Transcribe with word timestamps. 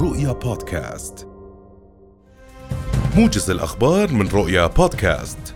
رؤيا 0.00 0.32
بودكاست. 0.32 1.28
موجز 3.16 3.50
الأخبار 3.50 4.12
من 4.12 4.28
رؤيا 4.28 4.66
بودكاست. 4.66 5.54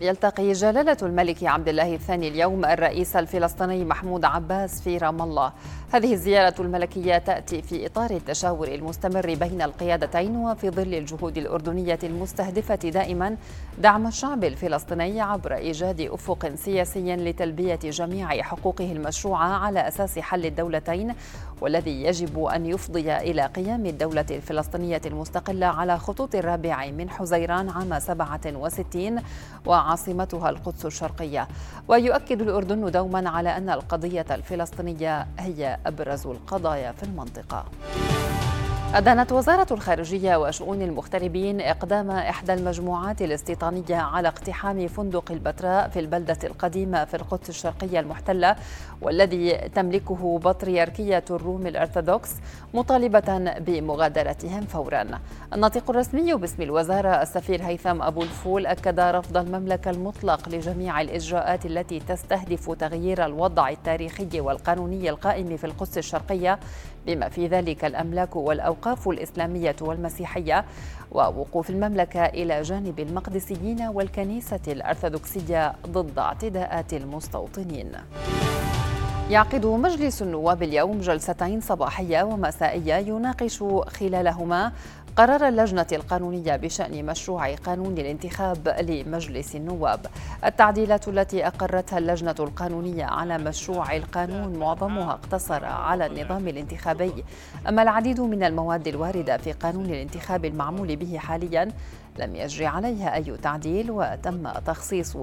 يلتقي 0.00 0.52
جلالة 0.52 0.96
الملك 1.02 1.44
عبد 1.44 1.68
الله 1.68 1.94
الثاني 1.94 2.28
اليوم 2.28 2.64
الرئيس 2.64 3.16
الفلسطيني 3.16 3.84
محمود 3.84 4.24
عباس 4.24 4.80
في 4.80 4.98
رام 4.98 5.22
الله. 5.22 5.52
هذه 5.92 6.12
الزيارة 6.12 6.54
الملكية 6.60 7.18
تأتي 7.18 7.62
في 7.62 7.86
إطار 7.86 8.10
التشاور 8.10 8.68
المستمر 8.68 9.34
بين 9.34 9.62
القيادتين 9.62 10.36
وفي 10.36 10.70
ظل 10.70 10.94
الجهود 10.94 11.38
الأردنية 11.38 11.98
المستهدفة 12.02 12.74
دائما 12.74 13.36
دعم 13.78 14.06
الشعب 14.06 14.44
الفلسطيني 14.44 15.20
عبر 15.20 15.54
إيجاد 15.54 16.00
أفق 16.00 16.54
سياسي 16.54 17.16
لتلبية 17.16 17.78
جميع 17.84 18.42
حقوقه 18.42 18.92
المشروعة 18.92 19.48
على 19.48 19.88
أساس 19.88 20.18
حل 20.18 20.46
الدولتين 20.46 21.14
والذي 21.60 22.02
يجب 22.02 22.44
أن 22.44 22.66
يفضي 22.66 23.16
إلى 23.16 23.46
قيام 23.46 23.86
الدولة 23.86 24.26
الفلسطينية 24.30 25.00
المستقلة 25.06 25.66
على 25.66 25.98
خطوط 25.98 26.34
الرابع 26.34 26.86
من 26.86 27.10
حزيران 27.10 27.68
عام 27.68 27.98
67 27.98 29.22
وعاصمتها 29.66 30.50
القدس 30.50 30.86
الشرقية. 30.86 31.48
ويؤكد 31.88 32.42
الأردن 32.42 32.90
دوما 32.90 33.30
على 33.30 33.56
أن 33.56 33.70
القضية 33.70 34.26
الفلسطينية 34.30 35.26
هي 35.38 35.78
أبرز 35.86 36.26
القضايا 36.26 36.92
في 36.92 37.02
المنطقة. 37.02 37.64
أدانت 38.94 39.32
وزارة 39.32 39.66
الخارجية 39.70 40.36
وشؤون 40.36 40.82
المغتربين 40.82 41.60
إقدام 41.60 42.10
إحدى 42.10 42.54
المجموعات 42.54 43.22
الاستيطانية 43.22 43.96
على 43.96 44.28
اقتحام 44.28 44.86
فندق 44.88 45.32
البتراء 45.32 45.88
في 45.88 46.00
البلدة 46.00 46.38
القديمة 46.44 47.04
في 47.04 47.14
القدس 47.14 47.48
الشرقية 47.48 48.00
المحتلة 48.00 48.56
والذي 49.02 49.52
تملكه 49.74 50.38
بطريركية 50.38 51.24
الروم 51.30 51.66
الأرثوذكس 51.66 52.30
مطالبة 52.74 53.54
بمغادرتهم 53.58 54.60
فورا. 54.60 55.04
الناطق 55.52 55.90
الرسمي 55.90 56.34
باسم 56.34 56.62
الوزارة 56.62 57.22
السفير 57.22 57.62
هيثم 57.62 58.02
أبو 58.02 58.22
الفول 58.22 58.66
أكد 58.66 59.00
رفض 59.00 59.36
المملكة 59.36 59.90
المطلق 59.90 60.48
لجميع 60.48 61.00
الإجراءات 61.00 61.66
التي 61.66 62.00
تستهدف 62.00 62.70
تغيير 62.70 63.24
الوضع 63.26 63.68
التاريخي 63.68 64.40
والقانوني 64.40 65.10
القائم 65.10 65.56
في 65.56 65.64
القدس 65.64 65.98
الشرقية 65.98 66.58
بما 67.06 67.28
في 67.28 67.46
ذلك 67.46 67.84
الأملاك 67.84 68.36
والأوقاف 68.76 69.08
الإسلامية 69.08 69.76
والمسيحية 69.80 70.64
ووقوف 71.12 71.70
المملكة 71.70 72.24
إلى 72.24 72.62
جانب 72.62 73.00
المقدسيين 73.00 73.82
والكنيسة 73.82 74.60
الأرثوذكسية 74.68 75.72
ضد 75.86 76.18
اعتداءات 76.18 76.92
المستوطنين. 76.92 77.92
يعقد 79.30 79.66
مجلس 79.66 80.22
النواب 80.22 80.62
اليوم 80.62 81.00
جلستين 81.00 81.60
صباحية 81.60 82.22
ومسائية 82.22 82.94
يناقش 82.94 83.62
خلالهما 83.86 84.72
قرار 85.16 85.48
اللجنة 85.48 85.86
القانونية 85.92 86.56
بشأن 86.56 87.06
مشروع 87.06 87.54
قانون 87.54 87.98
الانتخاب 87.98 88.68
لمجلس 88.68 89.56
النواب. 89.56 90.06
التعديلات 90.44 91.08
التي 91.08 91.46
أقرتها 91.46 91.98
اللجنة 91.98 92.34
القانونية 92.40 93.04
على 93.04 93.38
مشروع 93.38 93.96
القانون 93.96 94.58
معظمها 94.58 95.10
اقتصر 95.12 95.64
على 95.64 96.06
النظام 96.06 96.48
الانتخابي. 96.48 97.24
أما 97.68 97.82
العديد 97.82 98.20
من 98.20 98.42
المواد 98.42 98.88
الواردة 98.88 99.36
في 99.36 99.52
قانون 99.52 99.84
الانتخاب 99.84 100.44
المعمول 100.44 100.96
به 100.96 101.18
حاليا 101.18 101.68
لم 102.18 102.36
يجري 102.36 102.66
عليها 102.66 103.14
أي 103.14 103.36
تعديل 103.42 103.90
وتم 103.90 104.48
تخصيص 104.66 105.16
30% 105.16 105.18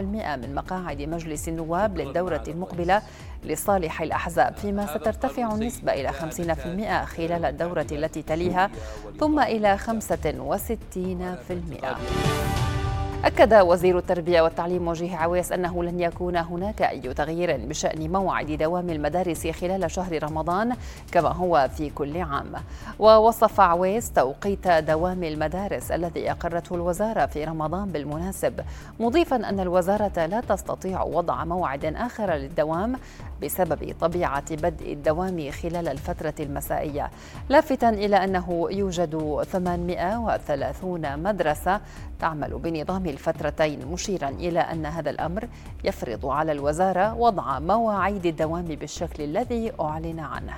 من 0.00 0.54
مقاعد 0.54 1.02
مجلس 1.02 1.48
النواب 1.48 1.98
للدورة 1.98 2.44
المقبلة 2.48 3.02
لصالح 3.44 4.02
الأحزاب 4.02 4.56
فيما 4.56 4.86
سترتفع 4.86 5.54
النسبة 5.54 5.92
إلى 5.92 6.12
50% 6.12 7.06
خلال 7.06 7.44
الدورة 7.44 7.86
التي 7.92 8.22
تليها 8.22 8.70
ثم 9.20 9.40
إلى 9.40 9.78
65% 9.78 12.49
أكد 13.24 13.54
وزير 13.54 13.98
التربية 13.98 14.42
والتعليم 14.42 14.88
وجيه 14.88 15.16
عويس 15.16 15.52
أنه 15.52 15.84
لن 15.84 16.00
يكون 16.00 16.36
هناك 16.36 16.82
أي 16.82 17.00
تغيير 17.00 17.56
بشأن 17.56 18.12
موعد 18.12 18.46
دوام 18.46 18.90
المدارس 18.90 19.46
خلال 19.46 19.90
شهر 19.90 20.22
رمضان 20.22 20.76
كما 21.12 21.28
هو 21.28 21.68
في 21.76 21.90
كل 21.90 22.20
عام. 22.20 22.52
ووصف 22.98 23.60
عويس 23.60 24.12
توقيت 24.12 24.68
دوام 24.68 25.24
المدارس 25.24 25.90
الذي 25.90 26.30
أقرته 26.30 26.74
الوزارة 26.74 27.26
في 27.26 27.44
رمضان 27.44 27.88
بالمناسب 27.88 28.60
مضيفا 29.00 29.36
أن 29.36 29.60
الوزارة 29.60 30.26
لا 30.26 30.40
تستطيع 30.40 31.02
وضع 31.02 31.44
موعد 31.44 31.84
آخر 31.84 32.34
للدوام 32.34 32.96
بسبب 33.42 33.94
طبيعة 34.00 34.56
بدء 34.56 34.92
الدوام 34.92 35.50
خلال 35.50 35.88
الفترة 35.88 36.34
المسائية. 36.40 37.10
لافتا 37.48 37.88
إلى 37.88 38.24
أنه 38.24 38.68
يوجد 38.70 39.42
830 39.52 41.18
مدرسة 41.22 41.80
تعمل 42.20 42.58
بنظام 42.58 43.09
الفترتين 43.10 43.86
مشيرا 43.86 44.28
إلى 44.28 44.60
أن 44.60 44.86
هذا 44.86 45.10
الأمر 45.10 45.48
يفرض 45.84 46.26
على 46.26 46.52
الوزارة 46.52 47.14
وضع 47.14 47.58
مواعيد 47.58 48.26
الدوام 48.26 48.64
بالشكل 48.64 49.22
الذي 49.22 49.72
أعلن 49.80 50.20
عنه. 50.20 50.54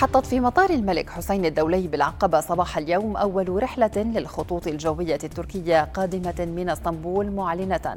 حطت 0.00 0.26
في 0.26 0.40
مطار 0.40 0.70
الملك 0.70 1.10
حسين 1.10 1.44
الدولي 1.44 1.88
بالعقبة 1.88 2.40
صباح 2.40 2.78
اليوم 2.78 3.16
أول 3.16 3.62
رحلة 3.62 3.90
للخطوط 3.96 4.66
الجوية 4.66 5.18
التركية 5.24 5.84
قادمة 5.84 6.48
من 6.56 6.68
اسطنبول 6.68 7.30
معلنة. 7.30 7.96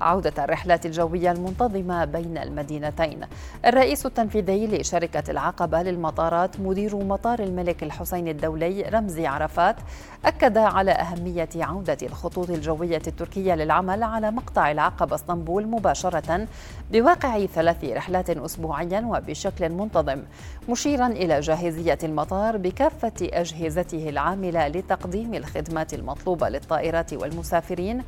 عودة 0.00 0.44
الرحلات 0.44 0.86
الجوية 0.86 1.32
المنتظمة 1.32 2.04
بين 2.04 2.38
المدينتين. 2.38 3.20
الرئيس 3.66 4.06
التنفيذي 4.06 4.66
لشركة 4.66 5.30
العقبة 5.30 5.82
للمطارات 5.82 6.60
مدير 6.60 6.96
مطار 6.96 7.38
الملك 7.38 7.82
الحسين 7.82 8.28
الدولي 8.28 8.82
رمزي 8.82 9.26
عرفات 9.26 9.76
أكد 10.24 10.58
على 10.58 10.90
أهمية 10.90 11.48
عودة 11.56 11.98
الخطوط 12.02 12.50
الجوية 12.50 13.02
التركية 13.06 13.54
للعمل 13.54 14.02
على 14.02 14.30
مقطع 14.30 14.70
العقبة 14.70 15.14
اسطنبول 15.14 15.66
مباشرة 15.66 16.46
بواقع 16.92 17.46
ثلاث 17.46 17.84
رحلات 17.84 18.30
أسبوعيا 18.30 19.00
وبشكل 19.00 19.68
منتظم 19.68 20.22
مشيرا 20.68 21.06
إلى 21.06 21.38
جاهزية 21.48 21.98
المطار 22.04 22.56
بكافة 22.56 23.12
أجهزته 23.22 24.08
العاملة 24.08 24.68
لتقديم 24.68 25.34
الخدمات 25.34 25.94
المطلوبة 25.94 26.48
للطائرات 26.48 27.12
والمسافرين 27.12 28.02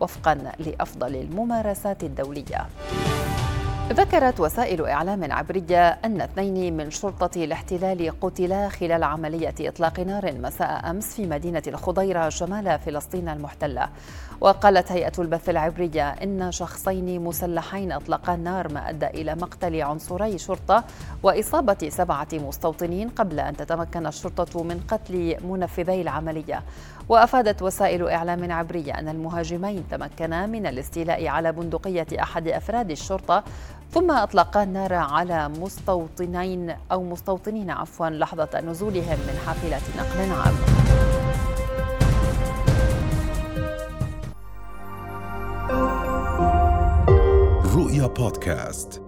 وفقا 0.00 0.34
لأفضل 0.58 1.16
الممارسات 1.16 2.04
الدولية. 2.04 2.66
ذكرت 3.92 4.40
وسائل 4.40 4.86
إعلام 4.86 5.32
عبرية 5.32 5.88
أن 5.88 6.20
اثنين 6.20 6.76
من 6.76 6.90
شرطة 6.90 7.44
الاحتلال 7.44 8.20
قتلا 8.20 8.68
خلال 8.68 9.04
عملية 9.04 9.54
إطلاق 9.60 10.00
نار 10.00 10.32
مساء 10.32 10.90
أمس 10.90 11.14
في 11.14 11.26
مدينة 11.26 11.62
الخضيرة 11.66 12.28
شمال 12.28 12.78
فلسطين 12.78 13.28
المحتلة. 13.28 13.88
وقالت 14.40 14.92
هيئة 14.92 15.12
البث 15.18 15.48
العبرية 15.48 16.10
إن 16.10 16.52
شخصين 16.52 17.24
مسلحين 17.24 17.92
أطلقا 17.92 18.34
النار 18.34 18.72
ما 18.72 18.90
أدى 18.90 19.06
إلى 19.06 19.34
مقتل 19.34 19.82
عنصري 19.82 20.38
شرطة 20.38 20.84
وإصابة 21.22 21.88
سبعة 21.88 22.28
مستوطنين 22.32 23.08
قبل 23.08 23.40
أن 23.40 23.56
تتمكن 23.56 24.06
الشرطة 24.06 24.62
من 24.62 24.80
قتل 24.88 25.36
منفذي 25.44 26.02
العملية. 26.02 26.62
وأفادت 27.08 27.62
وسائل 27.62 28.08
إعلام 28.08 28.52
عبرية 28.52 28.98
أن 28.98 29.08
المهاجمين 29.08 29.84
تمكنا 29.90 30.46
من 30.46 30.66
الاستيلاء 30.66 31.26
على 31.26 31.52
بندقية 31.52 32.06
أحد 32.20 32.48
أفراد 32.48 32.90
الشرطة 32.90 33.44
ثم 33.94 34.10
أطلقا 34.10 34.62
النار 34.62 34.94
على 34.94 35.48
مستوطنين 35.48 36.76
أو 36.92 37.02
مستوطنين 37.02 37.70
عفوا 37.70 38.08
لحظة 38.10 38.60
نزولهم 38.60 39.18
من 39.18 39.38
حافلة 39.46 39.80
نقل 39.98 40.32
عام 40.32 40.54
رؤيا 47.76 48.06
بودكاست. 48.06 49.03